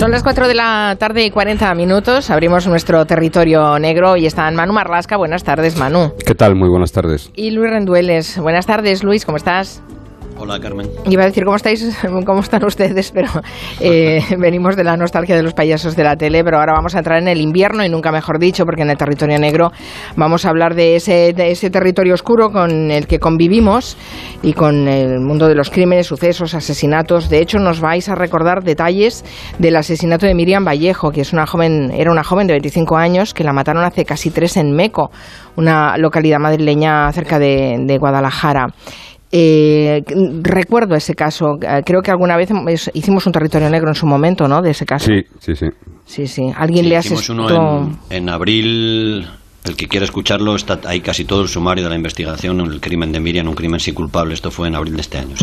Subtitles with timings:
[0.00, 2.30] Son las 4 de la tarde y 40 minutos.
[2.30, 5.18] Abrimos nuestro territorio negro y está Manu Marlasca.
[5.18, 6.14] Buenas tardes, Manu.
[6.24, 6.54] ¿Qué tal?
[6.54, 7.30] Muy buenas tardes.
[7.36, 8.38] Y Luis Rendueles.
[8.38, 9.26] Buenas tardes, Luis.
[9.26, 9.82] ¿Cómo estás?
[10.42, 10.88] Hola, Carmen.
[11.04, 13.28] Iba a decir cómo estáis, cómo están ustedes, pero
[13.78, 16.98] eh, venimos de la nostalgia de los payasos de la tele, pero ahora vamos a
[16.98, 19.70] entrar en el invierno y nunca mejor dicho, porque en el territorio negro
[20.16, 23.98] vamos a hablar de ese, de ese territorio oscuro con el que convivimos
[24.42, 27.28] y con el mundo de los crímenes, sucesos, asesinatos.
[27.28, 29.26] De hecho, nos vais a recordar detalles
[29.58, 33.34] del asesinato de Miriam Vallejo, que es una joven, era una joven de 25 años
[33.34, 35.10] que la mataron hace casi tres en Meco,
[35.56, 38.68] una localidad madrileña cerca de, de Guadalajara.
[39.32, 40.02] Eh,
[40.42, 41.56] recuerdo ese caso.
[41.62, 42.50] Eh, creo que alguna vez
[42.94, 44.60] hicimos un territorio negro en su momento, ¿no?
[44.60, 45.06] De ese caso.
[45.06, 45.66] Sí, sí, sí.
[46.04, 46.52] Sí, sí.
[46.56, 49.26] ¿Alguien le hicimos uno en, en abril
[49.64, 53.12] el que quiera escucharlo, está ahí casi todo el sumario de la investigación, el crimen
[53.12, 54.32] de Miriam, un crimen sin culpable.
[54.32, 55.34] Esto fue en abril de este año.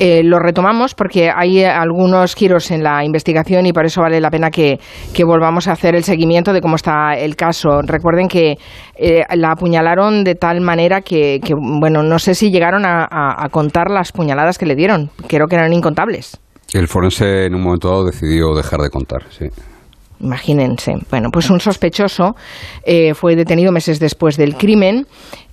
[0.00, 4.30] Eh, lo retomamos porque hay algunos giros en la investigación y por eso vale la
[4.30, 4.78] pena que,
[5.24, 7.80] volvamos a hacer el seguimiento de cómo está el caso.
[7.82, 8.58] Recuerden que
[8.96, 11.40] eh, la apuñalaron de tal manera que,
[11.80, 15.10] bueno, no sé si llegaron a, a contar las puñaladas que le dieron.
[15.28, 16.38] Creo que eran incontables.
[16.72, 19.46] El forense en un momento dado decidió dejar de contar, sí.
[20.20, 20.94] Imagínense.
[21.10, 22.36] Bueno, pues un sospechoso
[22.84, 25.06] eh, fue detenido meses después del crimen.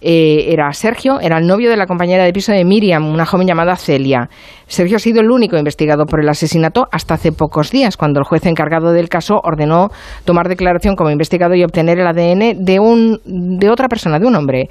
[0.05, 3.47] Eh, era Sergio, era el novio de la compañera de piso de Miriam, una joven
[3.47, 4.29] llamada Celia.
[4.67, 8.25] Sergio ha sido el único investigado por el asesinato hasta hace pocos días, cuando el
[8.25, 9.89] juez encargado del caso ordenó
[10.25, 14.35] tomar declaración como investigado y obtener el ADN de, un, de otra persona, de un
[14.35, 14.67] hombre.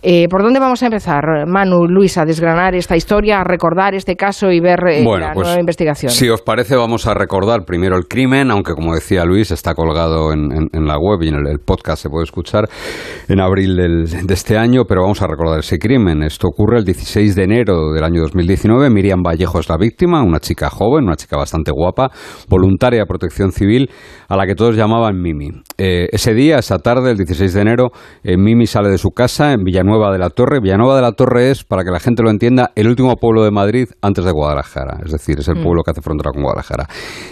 [0.00, 4.14] Eh, ¿Por dónde vamos a empezar, Manu, Luis, a desgranar esta historia, a recordar este
[4.14, 6.12] caso y ver eh, la pues, nueva investigación?
[6.12, 10.32] Si os parece, vamos a recordar primero el crimen, aunque como decía Luis, está colgado
[10.32, 12.68] en, la web y en el, podcast se puede escuchar
[13.28, 16.22] en abril de este año, pero vamos a recordar ese crimen.
[16.22, 18.90] Esto ocurre el 16 de enero del año 2019.
[18.90, 22.10] Miriam Vallejo es la víctima, una chica joven, una chica bastante guapa,
[22.48, 23.90] voluntaria de protección civil,
[24.28, 25.62] a la que todos llamaban Mimi.
[25.80, 27.90] Eh, ese día, esa tarde, el 16 de enero,
[28.24, 30.58] Mimi sale de su casa en Villanueva de la Torre.
[30.60, 33.52] Villanueva de la Torre es, para que la gente lo entienda, el último pueblo de
[33.52, 34.98] Madrid antes de Guadalajara.
[35.04, 35.62] Es decir, es el mm.
[35.62, 36.88] pueblo que hace frontera con Guadalajara.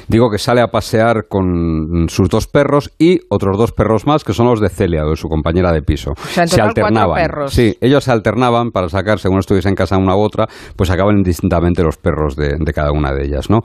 [0.06, 4.32] Digo que sale a pasear con sus dos perros y otros dos perros más, que
[4.32, 6.12] son los de Celia, de su compañera de piso.
[6.16, 7.20] se alternaban.
[7.20, 7.52] Perros.
[7.52, 10.46] Sí, ellos se alternaban para sacar, según estuviese en casa una u otra,
[10.76, 13.60] pues sacaban indistintamente los perros de, de cada una de ellas, ¿no?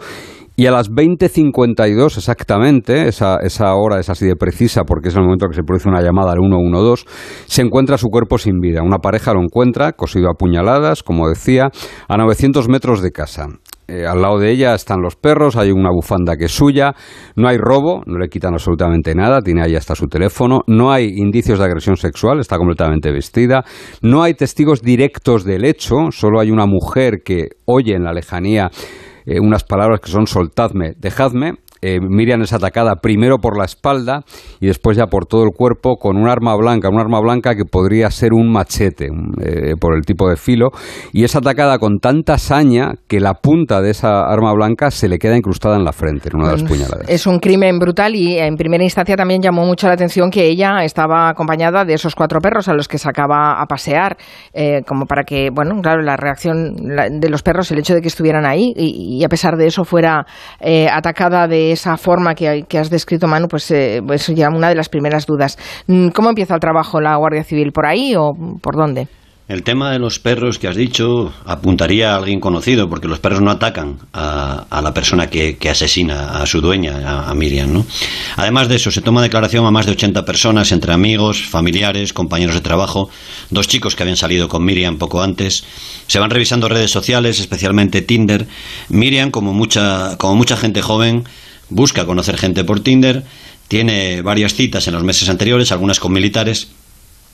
[0.61, 5.23] Y a las 20.52 exactamente, esa, esa hora es así de precisa porque es el
[5.23, 7.03] momento que se produce una llamada al 112,
[7.47, 8.83] se encuentra su cuerpo sin vida.
[8.83, 11.71] Una pareja lo encuentra, cosido a puñaladas, como decía,
[12.07, 13.47] a 900 metros de casa.
[13.87, 16.93] Eh, al lado de ella están los perros, hay una bufanda que es suya,
[17.35, 21.07] no hay robo, no le quitan absolutamente nada, tiene ahí hasta su teléfono, no hay
[21.07, 23.65] indicios de agresión sexual, está completamente vestida,
[24.03, 28.69] no hay testigos directos del hecho, solo hay una mujer que oye en la lejanía
[29.25, 34.21] eh, unas palabras que son soltadme, dejadme, eh, Miriam es atacada primero por la espalda
[34.59, 37.65] y después ya por todo el cuerpo con un arma blanca, un arma blanca que
[37.65, 39.07] podría ser un machete
[39.41, 40.69] eh, por el tipo de filo
[41.11, 45.17] y es atacada con tanta saña que la punta de esa arma blanca se le
[45.17, 47.09] queda incrustada en la frente en una de las puñaladas.
[47.09, 50.83] Es un crimen brutal y en primera instancia también llamó mucho la atención que ella
[50.83, 54.17] estaba acompañada de esos cuatro perros a los que sacaba a pasear,
[54.53, 58.07] eh, como para que, bueno, claro, la reacción de los perros, el hecho de que
[58.07, 60.25] estuvieran ahí y, a pesar de eso fuera
[60.91, 64.89] atacada de esa forma que, has descrito, Manu, pues, eh, pues ya una de las
[64.89, 65.57] primeras dudas.
[65.87, 67.71] Mm, ¿Cómo empieza el trabajo la Guardia Civil?
[67.71, 69.07] ¿Por ahí o por dónde?
[69.51, 73.41] El tema de los perros que has dicho apuntaría a alguien conocido, porque los perros
[73.41, 77.73] no atacan a, la persona que, asesina a su dueña, a, Miriam.
[77.73, 77.85] ¿no?
[78.37, 82.55] Además de eso, se toma declaración a más de 80 personas, entre amigos, familiares, compañeros
[82.55, 83.09] de trabajo,
[83.49, 85.65] dos chicos que habían salido con Miriam poco antes.
[86.07, 88.47] Se van revisando redes sociales, especialmente Tinder.
[88.87, 91.25] Miriam, como mucha, como mucha gente joven,
[91.71, 93.23] busca conocer gente por Tinder,
[93.67, 96.67] tiene varias citas en los meses anteriores, algunas con militares,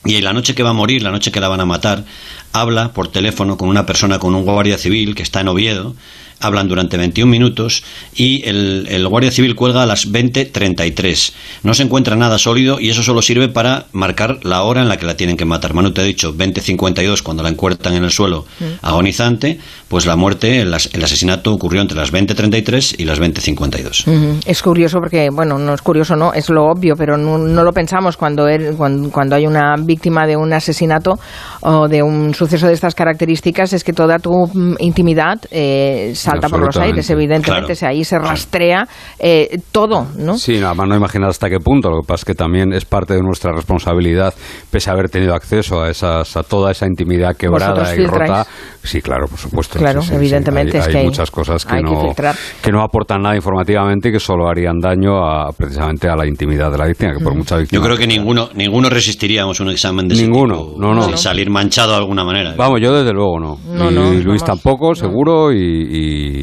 [0.04, 2.04] y en la noche que va a morir, la noche que la van a matar,
[2.52, 5.94] habla por teléfono con una persona, con un guardia civil que está en Oviedo,
[6.40, 7.82] hablan durante 21 minutos
[8.14, 11.32] y el, Guardia Civil cuelga a las 20.33.
[11.62, 14.96] No se encuentra nada sólido y eso solo sirve para marcar la hora en la
[14.96, 15.74] que la tienen que matar.
[15.74, 18.64] Manu te ha dicho 20.52 cuando la encuentran en el suelo mm.
[18.86, 19.58] agonizante,
[19.88, 24.42] pues la muerte, el, asesinato ocurrió entre las 20.33 y las 20.52.
[24.46, 28.16] Es curioso porque, bueno, no es curioso, no, es lo obvio, pero no, lo pensamos
[28.16, 28.46] cuando,
[28.76, 31.18] cuando, cuando hay una víctima de un asesinato
[31.60, 36.48] o de un suceso de estas características, es que toda tu mm, intimidad eh, salta
[36.48, 38.86] por los aires, evidentemente, ahí se rastrea
[39.18, 40.38] eh, todo, ¿no?
[40.38, 42.84] Sí, nada más no imaginar hasta qué punto, lo que pasa es que también es
[42.84, 44.34] parte de nuestra responsabilidad,
[44.70, 48.46] pese a haber tenido acceso a, esas, a toda esa intimidad quebrada y rota,
[48.82, 49.78] Sí, claro, por supuesto.
[49.78, 50.80] Claro, evidentemente.
[50.80, 52.14] Hay, muchas cosas que no,
[52.62, 56.70] que, no aportan nada informativamente y que solo harían daño a, precisamente a la intimidad
[56.70, 57.80] de la víctima, que por mucha víctima.
[57.80, 61.16] Yo creo que ninguno, ninguno resistiríamos un examen de Ninguno, no, no.
[61.16, 62.54] salir manchado de alguna manera.
[62.56, 63.90] Vamos, yo desde luego no.
[63.90, 65.58] y Luis tampoco, seguro, y,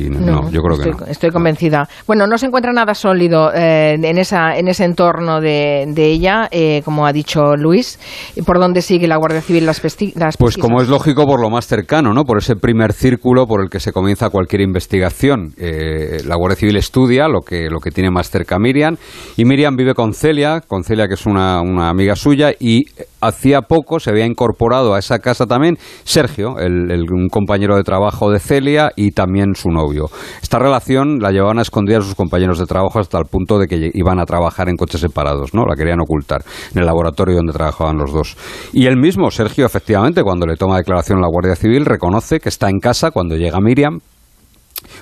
[0.10, 1.06] no, yo creo que no.
[1.08, 1.88] Estoy convencida.
[2.08, 6.48] Bueno, no se encuentra nada sólido eh, en, esa, en ese entorno de, de ella,
[6.52, 8.00] eh, como ha dicho Luis.
[8.46, 10.38] ¿Por dónde sigue la Guardia Civil las, pesquisas?
[10.38, 12.24] Pues como es lógico, por lo más cercano, ¿no?
[12.24, 15.54] Por ese primer círculo por el que se comienza cualquier investigación.
[15.58, 18.98] Eh, la Guardia Civil estudia lo que, lo que tiene más cerca Miriam,
[19.38, 22.86] y Miriam vive con Celia, con Celia que es una, una amiga suya, y
[23.22, 28.32] hacía poco se había incorporado a esa casa también Sergio, el, un compañero de trabajo
[28.32, 30.10] de Celia y también su novio.
[30.42, 33.68] Esta relación la llevaban a esconder a sus compañeros de trabajo hasta el punto de
[33.68, 35.66] que iban a trabajar en coches separados, ¿no?
[35.66, 38.38] La querían ocultar en el laboratorio donde trabajaban los dos.
[38.74, 42.70] Y el mismo Sergio, efectivamente, cuando le toma declaración la Guardia Civil, reconoce que está
[42.70, 44.00] en casa cuando llega Miriam,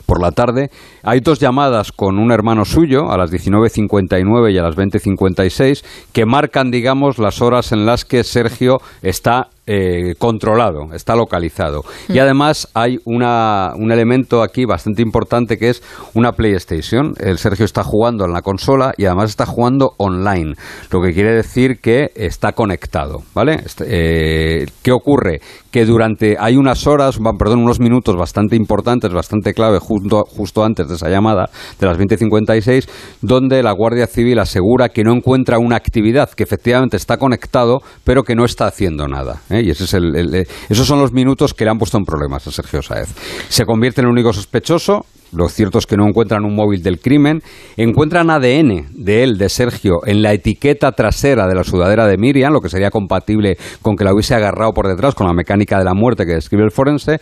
[0.06, 0.70] por la tarde.
[1.04, 6.26] Hay dos llamadas con un hermano suyo a las 19.59 y a las 20.56 que
[6.26, 11.84] marcan, digamos, las horas en las que Sergio está eh, controlado, está localizado.
[12.10, 12.20] Y mm.
[12.20, 15.82] además hay una, un elemento aquí bastante importante que es
[16.14, 17.14] una PlayStation.
[17.18, 20.56] El Sergio está jugando en la consola y además está jugando online,
[20.92, 23.64] lo que quiere decir que está conectado, ¿vale?
[23.86, 25.40] Eh, ¿Qué ocurre?
[25.72, 30.88] Que durante hay unas horas, perdón, unos minutos bastante importantes, bastante clave justo, justo antes
[30.88, 31.50] de esa llamada
[31.80, 32.88] de las 20:56,
[33.22, 38.24] donde la Guardia Civil asegura que no encuentra una actividad que efectivamente está conectado, pero
[38.24, 39.42] que no está haciendo nada.
[39.54, 39.64] ¿Eh?
[39.64, 42.46] Y ese es el, eh, esos son los minutos que le han puesto en problemas
[42.48, 43.10] a Sergio Saez.
[43.50, 45.06] Se convierte en el único sospechoso.
[45.32, 47.42] Lo cierto es que no encuentran un móvil del crimen.
[47.76, 52.54] Encuentran ADN de él, de Sergio, en la etiqueta trasera de la sudadera de Miriam,
[52.54, 55.86] lo que sería compatible con que la hubiese agarrado por detrás con la mecánica de
[55.86, 57.18] la muerte que describe el forense.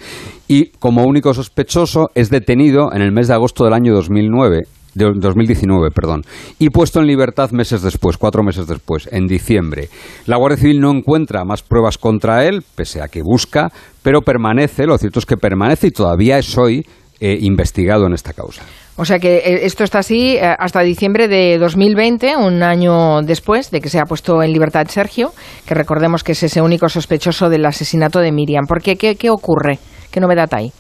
[0.50, 4.64] Y como único sospechoso es detenido en el mes de agosto del año 2009
[4.94, 6.24] de 2019, perdón,
[6.60, 9.90] y puesto en libertad meses después, cuatro meses después, en diciembre.
[10.26, 13.72] La Guardia Civil no encuentra más pruebas contra él, pese a que busca,
[14.04, 16.86] pero permanece, lo cierto es que permanece y todavía es hoy
[17.20, 18.64] eh, investigado en esta causa.
[18.98, 23.72] O sea que eh, esto está así eh, hasta diciembre de 2020, un año después
[23.72, 25.32] de que se ha puesto en libertad Sergio,
[25.66, 28.66] que recordemos que es ese único sospechoso del asesinato de Miriam.
[28.68, 28.96] ¿Por qué?
[28.96, 29.80] ¿Qué, qué ocurre?
[30.12, 30.74] ¿Qué novedad hay?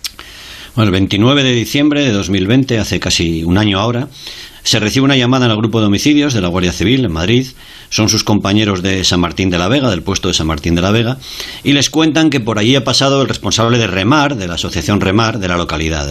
[0.73, 4.07] Bueno, el 29 de diciembre de 2020, hace casi un año ahora,
[4.63, 7.45] se recibe una llamada en el grupo de homicidios de la Guardia Civil en Madrid.
[7.91, 10.81] Son sus compañeros de San Martín de la Vega, del puesto de San Martín de
[10.81, 11.17] la Vega,
[11.63, 15.01] y les cuentan que por allí ha pasado el responsable de Remar, de la asociación
[15.01, 16.09] Remar de la localidad.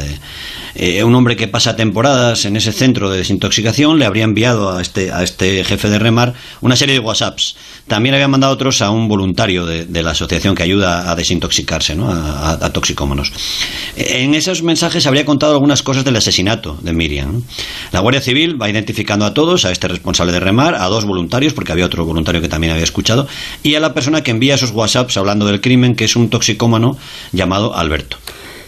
[0.75, 4.83] Eh, un hombre que pasa temporadas en ese centro de desintoxicación le habría enviado a
[4.83, 7.57] este, a este jefe de Remar una serie de WhatsApps.
[7.87, 12.11] También había mandado otros a un voluntario de, la asociación que ayuda a desintoxicarse, ¿no?
[12.11, 13.33] a, toxicómonos.
[13.97, 17.43] En esos mensajes habría contado algunas cosas del asesinato de Miriam.
[17.93, 21.53] La Guardia Civil va identificando a todos, a este responsable de Remar, a dos voluntarios,
[21.53, 23.27] porque había otro voluntario que también había escuchado,
[23.63, 26.97] y a la persona que envía esos WhatsApps hablando del crimen, que es un toxicómano
[27.33, 28.19] llamado Alberto.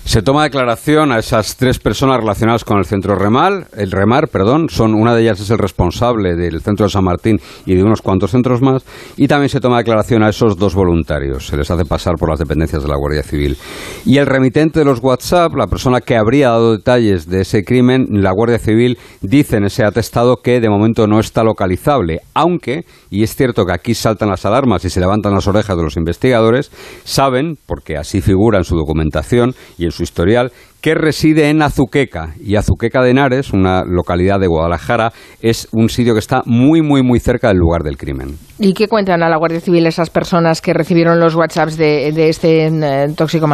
[0.04, 4.68] Se toma declaración a esas tres personas relacionadas con el centro Remar, el Remar, perdón,
[4.68, 8.02] son una de ellas es el responsable del centro de San Martín y de unos
[8.02, 8.84] cuantos centros más,
[9.16, 12.40] y también se toma declaración a esos dos voluntarios, se les hace pasar por las
[12.40, 13.56] dependencias de la Guardia Civil.
[14.04, 18.06] Y el remitente de los WhatsApp, la persona que habría dado detalles de ese crimen,
[18.10, 23.22] la Guardia Civil dice en ese atestado que de momento no está localizable, aunque, y
[23.22, 26.70] es cierto que aquí saltan las alarmas y se levantan las orejas de los investigadores,
[27.04, 32.34] saben, porque así figura en su documentación y en su historial, que reside en Azuqueca.
[32.40, 37.02] Y Azuqueca de Henares, una localidad de Guadalajara, es un sitio que está muy, muy,
[37.02, 38.36] muy cerca del lugar del crimen.
[38.58, 42.28] ¿Y qué cuentan a la Guardia Civil esas personas que recibieron los WhatsApps de, de
[42.28, 43.46] este eh, tóxico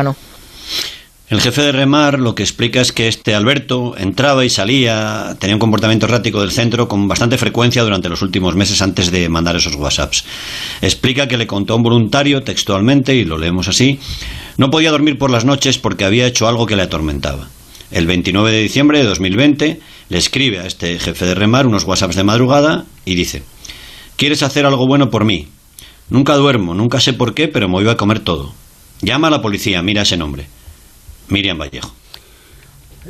[1.31, 5.57] El jefe de Remar lo que explica es que este Alberto entraba y salía, tenía
[5.57, 9.55] un comportamiento errático del centro con bastante frecuencia durante los últimos meses antes de mandar
[9.55, 10.25] esos WhatsApps.
[10.81, 14.01] Explica que le contó a un voluntario textualmente, y lo leemos así,
[14.57, 17.51] no podía dormir por las noches porque había hecho algo que le atormentaba.
[17.91, 22.17] El 29 de diciembre de 2020 le escribe a este jefe de remar unos WhatsApps
[22.17, 23.43] de madrugada y dice,
[24.17, 25.49] ¿quieres hacer algo bueno por mí?
[26.09, 28.55] Nunca duermo, nunca sé por qué, pero me voy a comer todo.
[29.03, 30.47] Llama a la policía, mira ese nombre.
[31.29, 31.99] Miriam Vallejo.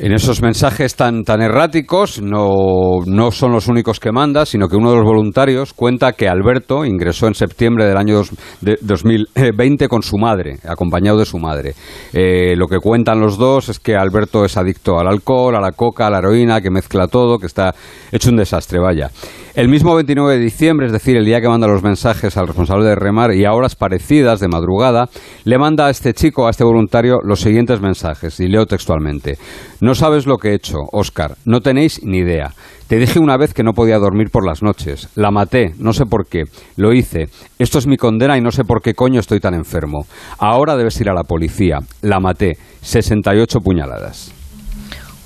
[0.00, 4.76] En esos mensajes tan, tan erráticos no, no, son los únicos que manda, sino que
[4.76, 9.88] uno de los voluntarios cuenta que Alberto ingresó en septiembre del año dos, de 2020
[9.88, 11.74] con su madre, acompañado de su madre.
[12.12, 15.72] Eh, lo que cuentan los dos es que Alberto es adicto al alcohol, a la
[15.72, 17.74] coca, a la heroína, que mezcla todo, que está
[18.12, 19.10] hecho un desastre, vaya.
[19.58, 22.86] El mismo 29 de diciembre, es decir, el día que manda los mensajes al responsable
[22.86, 25.08] de remar y a horas parecidas de madrugada,
[25.42, 29.36] le manda a este chico, a este voluntario, los siguientes mensajes, y leo textualmente.
[29.80, 32.54] No sabes lo que he hecho, Oscar, no tenéis ni idea.
[32.86, 35.08] Te dije una vez que no podía dormir por las noches.
[35.16, 36.44] La maté, no sé por qué.
[36.76, 37.26] Lo hice.
[37.58, 40.06] Esto es mi condena y no sé por qué coño estoy tan enfermo.
[40.38, 41.80] Ahora debes ir a la policía.
[42.02, 42.58] La maté.
[42.82, 44.32] 68 puñaladas.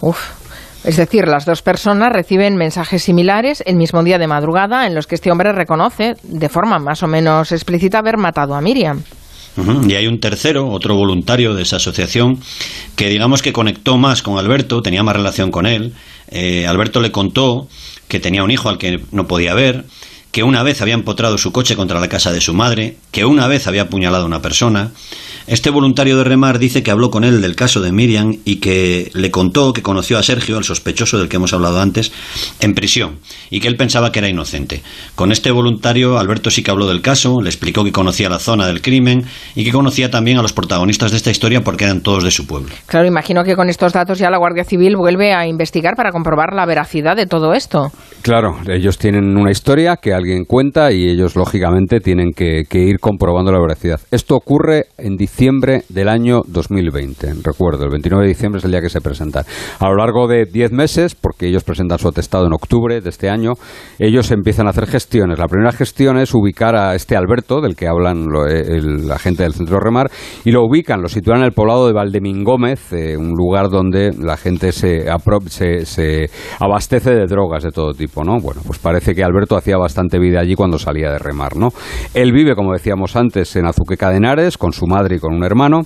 [0.01, 0.42] Uf.
[0.85, 5.07] Es decir, las dos personas reciben mensajes similares el mismo día de madrugada en los
[5.07, 9.03] que este hombre reconoce, de forma más o menos explícita, haber matado a Miriam.
[9.87, 12.39] Y hay un tercero, otro voluntario de esa asociación,
[12.97, 15.93] que digamos que conectó más con Alberto, tenía más relación con él.
[16.29, 17.69] Eh, Alberto le contó
[18.09, 19.85] que tenía un hijo al que no podía ver,
[20.33, 23.47] que una vez había empotrado su coche contra la casa de su madre, que una
[23.47, 24.91] vez había apuñalado a una persona.
[25.47, 29.11] Este voluntario de Remar dice que habló con él del caso de Miriam y que
[29.13, 32.13] le contó que conoció a Sergio, el sospechoso del que hemos hablado antes,
[32.61, 33.19] en prisión
[33.51, 34.83] y que él pensaba que era inocente.
[35.15, 38.67] Con este voluntario, Alberto sí que habló del caso, le explicó que conocía la zona
[38.67, 42.25] del crimen y que conocía también a los protagonistas de esta historia porque eran todos
[42.25, 42.71] de su pueblo.
[42.87, 46.55] Claro, imagino que con estos datos ya la Guardia Civil vuelve a investigar para comprobar
[46.55, 47.91] la veracidad de todo esto.
[48.23, 53.53] Claro, ellos tienen una historia que alguien cuenta y ellos lógicamente tienen que, ir comprobando
[53.53, 54.01] la veracidad.
[54.11, 58.81] Esto ocurre en diciembre del año 2020, recuerdo, el 29 de diciembre es el día
[58.81, 59.45] que se presentan.
[59.79, 63.29] A lo largo de 10 meses, porque ellos presentan su atestado en octubre de este
[63.29, 63.53] año,
[63.99, 65.39] ellos empiezan a hacer gestiones.
[65.39, 69.55] La primera gestión es ubicar a este Alberto, del que hablan eh, la gente del
[69.55, 70.11] centro Remar,
[70.45, 74.13] y lo ubican, lo sitúan en el poblado de Valdemín Gómez, eh, un lugar donde
[74.19, 75.07] la gente se,
[75.47, 78.25] se, se abastece de drogas de todo tipo.
[78.25, 78.39] ¿no?
[78.41, 81.69] Bueno, pues parece que Alberto hacía bastante vida allí cuando salía de remar, ¿no?
[82.15, 85.45] Él vive, como decíamos antes, en Azuqueca de Henares, con su madre y con un
[85.45, 85.83] hermano.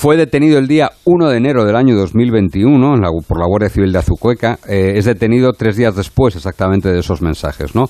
[0.00, 3.98] Fue detenido el día 1 de enero del año 2021 por la Guardia Civil de
[3.98, 4.58] Azucueca.
[4.66, 7.74] Eh, es detenido tres días después exactamente de esos mensajes.
[7.74, 7.84] ¿no?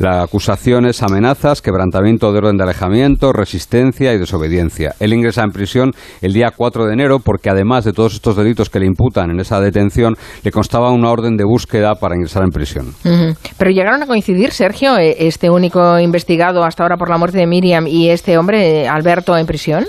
[0.00, 4.96] La acusación es amenazas, quebrantamiento de orden de alejamiento, resistencia y desobediencia.
[4.98, 8.68] Él ingresa en prisión el día 4 de enero porque además de todos estos delitos
[8.68, 12.50] que le imputan en esa detención, le constaba una orden de búsqueda para ingresar en
[12.50, 12.92] prisión.
[13.56, 17.46] Pero llegaron a coincidir, Sergio, eh, este único investigado hasta ahora por la muerte de
[17.46, 19.84] Miriam y este hombre, Alberto, en prisión.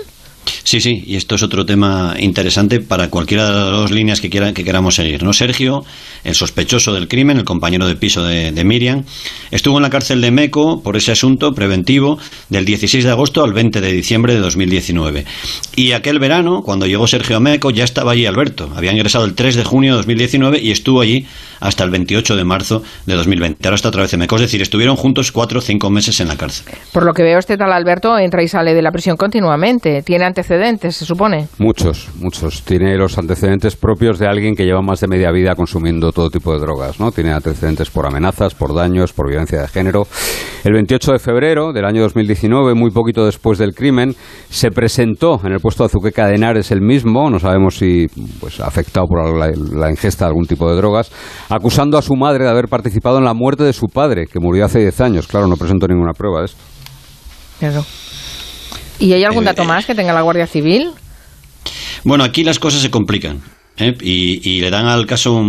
[0.64, 4.30] Sí, sí, y esto es otro tema interesante para cualquiera de las dos líneas que,
[4.30, 5.22] quiera, que queramos seguir.
[5.22, 5.34] ¿no?
[5.34, 5.84] Sergio,
[6.24, 9.04] el sospechoso del crimen, el compañero de piso de, Miriam,
[9.50, 12.18] estuvo en la cárcel de Meco por ese asunto preventivo
[12.48, 15.26] del 16 de agosto al 20 de diciembre de 2019.
[15.76, 18.70] Y aquel verano, cuando llegó Sergio a Meco, ya estaba allí Alberto.
[18.74, 21.26] Había ingresado el 3 de junio de 2019 y estuvo allí
[21.60, 23.68] hasta el 28 de marzo de 2020.
[23.68, 26.28] Ahora está otra vez en Meco, es decir, estuvieron juntos cuatro o cinco meses en
[26.28, 26.74] la cárcel.
[26.92, 30.02] Por lo que veo, este tal Alberto entra y sale de la prisión continuamente.
[30.02, 30.53] Tiene antecedentes,
[30.90, 31.48] se supone.
[31.58, 32.62] Muchos, muchos.
[32.62, 36.52] Tiene los antecedentes propios de alguien que lleva más de media vida consumiendo todo tipo
[36.52, 37.10] de drogas, ¿no?
[37.12, 40.06] Tiene antecedentes por amenazas, por daños, por violencia de género.
[40.64, 44.14] El 28 de febrero del año 2019, muy poquito después del crimen,
[44.48, 48.06] se presentó en el puesto de Azuqueca de Henares el mismo, no sabemos si
[48.40, 51.10] pues afectado por la, ingesta de algún tipo de drogas,
[51.48, 54.64] acusando a su madre de haber participado en la muerte de su padre, que murió
[54.64, 55.26] hace 10 años.
[55.26, 56.58] Claro, no presentó ninguna prueba de esto.
[57.58, 57.84] Claro.
[58.98, 60.90] ¿Y hay algún eh, dato más que tenga la Guardia Civil?
[62.04, 63.42] Bueno, aquí las cosas se complican
[63.76, 63.96] ¿eh?
[64.00, 65.42] y, le dan al caso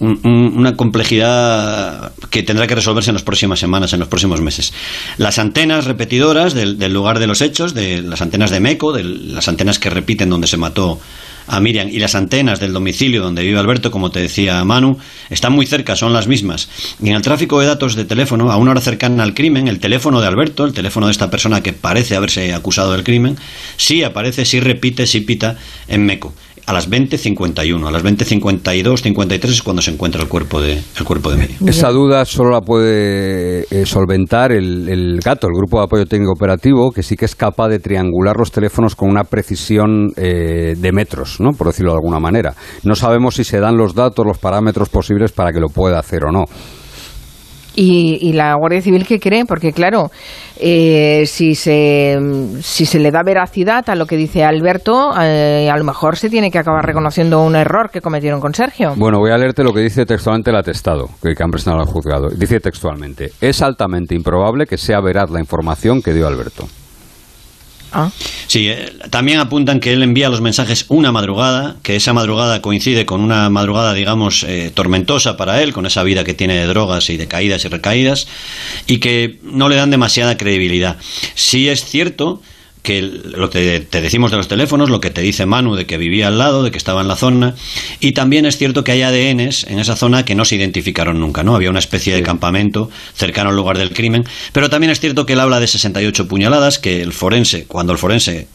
[0.00, 4.72] una complejidad que tendrá que resolverse en las próximas semanas, en los próximos meses.
[5.18, 9.04] Las antenas repetidoras del, del lugar de los hechos, de las antenas de MECO, de
[9.04, 11.00] las antenas que repiten donde se mató
[11.46, 14.98] a Miriam y las antenas del domicilio donde vive Alberto, como te decía Manu,
[15.30, 16.68] están muy cerca, son las mismas.
[17.02, 19.80] Y en el tráfico de datos de teléfono, a una hora cercana al crimen, el
[19.80, 23.36] teléfono de Alberto, el teléfono de esta persona que parece haberse acusado del crimen,
[23.76, 25.56] sí aparece, sí repite, sí pita
[25.88, 26.34] en MECO
[26.66, 27.86] a las 20.51.
[27.86, 31.68] A las 20.52, 53 es cuando se encuentra el cuerpo de, el cuerpo de Miriam.
[31.68, 36.32] Esa duda solo la puede eh, solventar el, el, GATO, el Grupo de Apoyo Técnico
[36.32, 40.92] Operativo, que sí que es capaz de triangular los teléfonos con una precisión eh, de
[40.92, 41.50] metros, ¿no?
[41.52, 42.54] por decirlo de alguna manera.
[42.82, 46.24] No sabemos si se dan los datos, los parámetros posibles para que lo pueda hacer
[46.24, 46.44] o no.
[47.76, 49.44] ¿Y, la Guardia Civil qué cree?
[49.44, 50.10] Porque claro,
[50.58, 52.18] eh, si, se,
[52.60, 56.30] si se le da veracidad a lo que dice Alberto, eh, a lo mejor se
[56.30, 58.94] tiene que acabar reconociendo un error que cometieron con Sergio.
[58.96, 61.88] Bueno, voy a leerte lo que dice textualmente el atestado que, que han presentado al
[61.88, 62.28] juzgado.
[62.28, 66.66] Dice textualmente, es altamente improbable que sea veraz la información que dio Alberto.
[67.94, 68.10] Ah.
[68.48, 73.06] Sí, eh, también apuntan que él envía los mensajes una madrugada, que esa madrugada coincide
[73.06, 77.08] con una madrugada, digamos, eh, tormentosa para él, con esa vida que tiene de drogas
[77.08, 78.26] y de caídas y recaídas,
[78.88, 80.96] y que no le dan demasiada credibilidad.
[81.36, 82.42] Sí es cierto
[82.84, 85.96] que lo que te decimos de los teléfonos, lo que te dice Manu de que
[85.96, 87.54] vivía al lado, de que estaba en la zona,
[87.98, 91.42] y también es cierto que hay ADNs en esa zona que no se identificaron nunca,
[91.42, 91.56] ¿no?
[91.56, 95.32] Había una especie de campamento cercano al lugar del crimen, pero también es cierto que
[95.32, 98.48] él habla de 68 puñaladas, que el forense, cuando el forense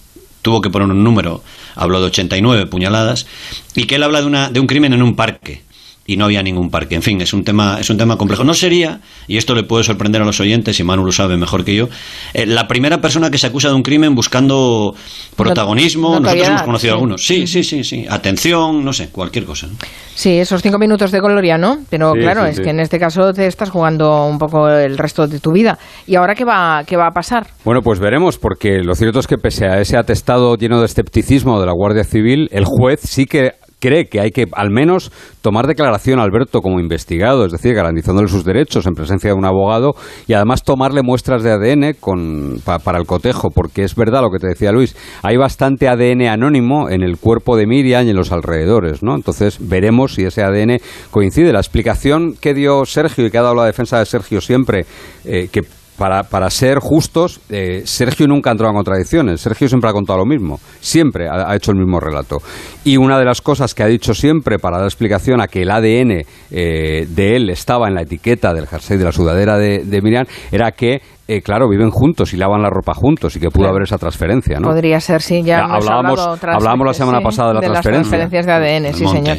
[0.43, 1.43] tuvo que poner un número,
[1.74, 3.25] habló de 89 puñaladas,
[3.74, 5.63] y que él habla de, una, de un crimen en un parque,
[6.10, 6.96] y no había ningún parque.
[6.96, 8.44] En fin, es un tema, es un tema complejo.
[8.44, 11.63] No sería, y esto le puede sorprender a los oyentes, y Manu lo sabe mejor
[11.63, 11.88] que yo,
[12.34, 14.96] eh, la primera persona que se acusa de un crimen buscando
[15.36, 16.20] protagonismo.
[16.20, 17.24] Nosotros hemos conocido algunos.
[17.24, 18.08] Sí, sí, sí, sí.
[18.10, 19.68] Atención, no sé, cualquier cosa.
[20.16, 21.78] Sí, esos cinco minutos de gloria, ¿no?
[21.92, 25.39] Pero claro, es que en este caso te estás jugando un poco el resto de
[25.39, 25.78] tu vida.
[26.08, 27.46] ¿Y ahora qué va, qué va a pasar?
[27.63, 31.60] Bueno, pues veremos, porque lo cierto es que pese a ese atestado lleno de escepticismo
[31.60, 35.67] de la Guardia Civil, el juez sí que cree que hay que al menos tomar
[35.67, 39.93] declaración a Alberto como investigado, es decir, garantizándole sus derechos en presencia de un abogado
[40.27, 44.39] y además tomarle muestras de ADN con, para el cotejo, porque es verdad lo que
[44.39, 48.31] te decía Luis, hay bastante ADN anónimo en el cuerpo de Miriam y en los
[48.31, 49.15] alrededores, ¿no?
[49.15, 50.77] Entonces veremos si ese ADN
[51.12, 51.53] coincide.
[51.53, 54.86] La explicación que dio Sergio y que ha dado la defensa de Sergio siempre,
[55.25, 55.62] eh, que
[56.00, 59.41] para, para ser justos, eh, Sergio nunca ha entrado en contradicciones.
[59.41, 60.58] Sergio siempre ha contado lo mismo.
[60.79, 62.38] Siempre ha, hecho el mismo relato.
[62.86, 65.70] Y una de las cosas que ha dicho siempre para dar explicación a que el
[65.70, 70.01] ADN eh, de él estaba en la etiqueta del jersey de la sudadera de, de
[70.01, 73.67] Miriam era que eh, claro, viven juntos y lavan la ropa juntos y que pudo
[73.67, 74.69] haber esa transferencia, ¿no?
[74.69, 75.43] Podría ser, sí.
[75.43, 78.17] Ya, hablábamos, hablábamos la semana pasada de la transferencia.
[78.17, 79.38] Las transferencias de ADN, sí, señor.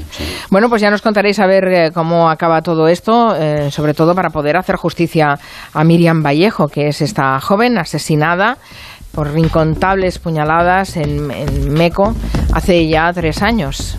[0.53, 4.15] Bueno, pues ya nos contaréis a ver eh, cómo acaba todo esto, eh, sobre todo
[4.15, 5.35] para poder hacer justicia
[5.75, 8.59] a Miriam Vallejo, que es esta joven asesinada
[9.13, 11.29] por incontables puñaladas en,
[11.73, 12.15] Meco
[12.53, 13.99] hace ya tres años.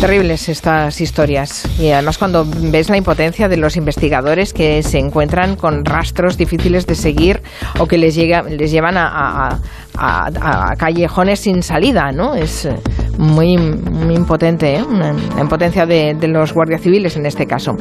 [0.00, 1.68] Terribles estas historias.
[1.78, 6.86] Y además cuando ves la impotencia de los investigadores que se encuentran con rastros difíciles
[6.86, 7.42] de seguir
[7.78, 9.60] o que les, llega, les llevan a,
[9.96, 12.34] a, callejones sin salida, ¿no?
[12.34, 12.68] Es
[13.18, 14.84] muy, muy impotente, ¿eh?
[14.90, 17.76] la impotencia de, los guardias civiles en este caso.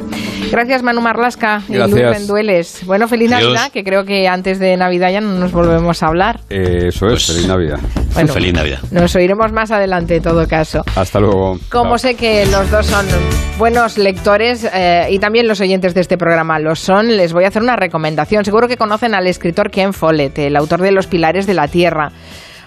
[0.51, 2.83] Gracias Manu Marlasca y Luis Rendueles.
[2.85, 6.41] Bueno, feliz Navidad, que creo que antes de Navidad ya no nos volvemos a hablar.
[6.49, 7.79] Eh, eso es, pues, feliz Navidad.
[8.13, 8.79] Bueno, feliz Navidad.
[8.91, 10.83] Nos oiremos más adelante en todo caso.
[10.95, 11.57] Hasta luego.
[11.69, 13.05] Como sé que los dos son
[13.57, 14.67] buenos lectores
[15.09, 18.43] y también los oyentes de este programa lo son, les voy a hacer una recomendación.
[18.43, 22.11] Seguro que conocen al escritor Ken Follett, el autor de Los Pilares de la Tierra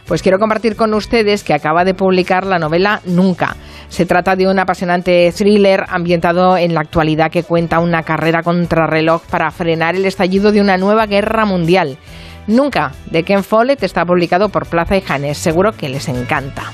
[0.06, 3.56] pues quiero compartir con ustedes que acaba de publicar la novela Nunca.
[3.88, 9.22] Se trata de un apasionante thriller ambientado en la actualidad que cuenta una carrera contrarreloj
[9.30, 11.98] para frenar el estallido de una nueva guerra mundial.
[12.46, 15.38] Nunca, de Ken Follett, está publicado por Plaza y Janes.
[15.38, 16.64] Seguro que les encanta.